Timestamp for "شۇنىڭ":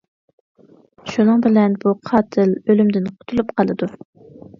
1.11-1.43